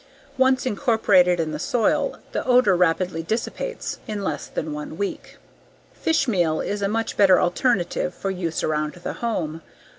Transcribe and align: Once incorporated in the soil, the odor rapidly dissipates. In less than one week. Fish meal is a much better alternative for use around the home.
Once 0.35 0.65
incorporated 0.65 1.39
in 1.39 1.51
the 1.51 1.59
soil, 1.59 2.17
the 2.31 2.43
odor 2.45 2.75
rapidly 2.75 3.21
dissipates. 3.21 3.99
In 4.07 4.23
less 4.23 4.47
than 4.47 4.73
one 4.73 4.97
week. 4.97 5.37
Fish 5.93 6.27
meal 6.27 6.59
is 6.59 6.81
a 6.81 6.87
much 6.87 7.15
better 7.17 7.39
alternative 7.39 8.11
for 8.11 8.31
use 8.31 8.63
around 8.63 8.93
the 8.95 9.13
home. 9.21 9.61